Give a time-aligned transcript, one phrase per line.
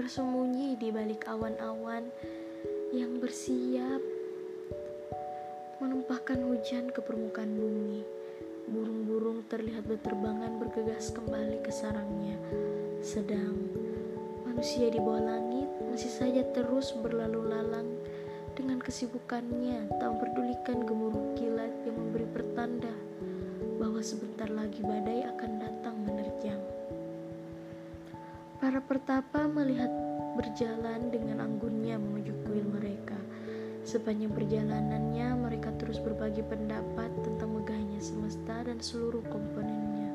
[0.00, 2.08] tersembunyi di balik awan-awan
[2.88, 4.00] yang bersiap
[5.76, 8.00] menumpahkan hujan ke permukaan bumi.
[8.64, 12.40] Burung-burung terlihat berterbangan bergegas kembali ke sarangnya.
[13.04, 13.60] Sedang
[14.48, 17.92] manusia di bawah langit masih saja terus berlalu lalang
[18.56, 20.80] dengan kesibukannya tak memperdulikan
[28.90, 29.86] pertapa melihat
[30.34, 33.14] berjalan dengan anggunnya menuju kuil mereka.
[33.86, 40.10] Sepanjang perjalanannya, mereka terus berbagi pendapat tentang megahnya semesta dan seluruh komponennya.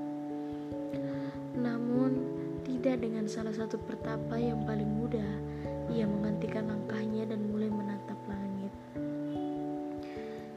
[1.56, 2.20] Namun,
[2.68, 5.32] tidak dengan salah satu pertapa yang paling mudah,
[5.96, 8.76] ia menghentikan langkahnya dan mulai menatap langit.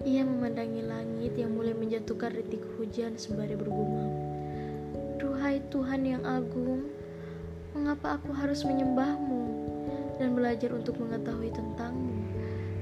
[0.02, 4.10] Ia memandangi langit yang mulai menjatuhkan rintik hujan sembari bergumam.
[5.22, 6.97] Duhai Tuhan yang agung,
[7.76, 9.44] mengapa aku harus menyembahmu
[10.16, 12.16] dan belajar untuk mengetahui tentangmu?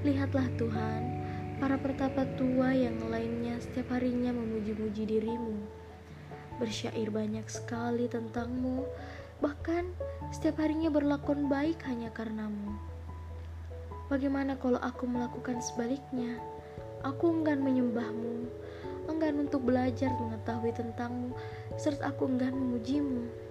[0.07, 1.03] Lihatlah Tuhan,
[1.59, 5.57] para pertapa tua yang lainnya setiap harinya memuji-muji dirimu.
[6.61, 8.85] Bersyair banyak sekali tentangmu,
[9.41, 9.91] bahkan
[10.33, 12.77] setiap harinya berlakon baik hanya karenamu.
[14.07, 16.39] Bagaimana kalau aku melakukan sebaliknya?
[17.03, 18.47] Aku enggan menyembahmu,
[19.11, 21.35] enggan untuk belajar mengetahui tentangmu,
[21.79, 23.46] serta aku enggan memujimu.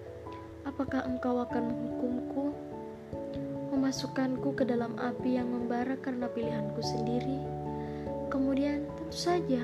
[0.65, 2.55] Apakah engkau akan menghukumku?
[3.75, 7.37] memasukkanku ke dalam api yang membara karena pilihanku sendiri.
[8.33, 9.61] Kemudian, tentu saja,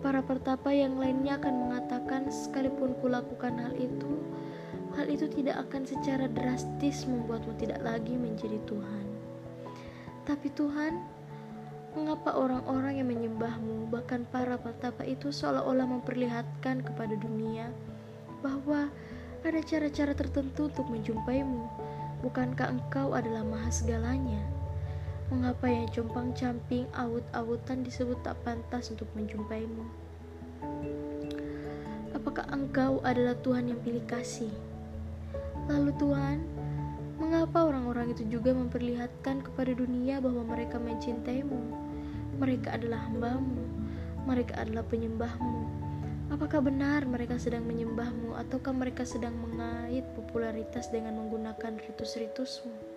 [0.00, 4.12] para pertapa yang lainnya akan mengatakan, sekalipun kulakukan hal itu,
[4.96, 9.04] hal itu tidak akan secara drastis membuatmu tidak lagi menjadi Tuhan.
[10.24, 11.02] Tapi Tuhan,
[11.92, 17.68] mengapa orang-orang yang menyembahmu, bahkan para pertapa itu seolah-olah memperlihatkan kepada dunia
[18.40, 18.88] bahwa
[19.48, 21.66] ada cara-cara tertentu untuk menjumpaimu,
[22.22, 24.38] Bukankah engkau adalah maha segalanya?
[25.26, 29.82] Mengapa yang compang-camping, awut-awutan disebut tak pantas untuk menjumpaimu?
[32.14, 34.54] Apakah engkau adalah Tuhan yang pilih kasih?
[35.66, 36.46] Lalu Tuhan,
[37.18, 41.58] mengapa orang-orang itu juga memperlihatkan kepada dunia bahwa mereka mencintaimu?
[42.38, 43.66] Mereka adalah hambamu,
[44.30, 45.90] mereka adalah penyembahmu,
[46.32, 52.91] Apakah benar mereka sedang menyembahmu ataukah mereka sedang mengait popularitas dengan menggunakan ritus-ritusmu?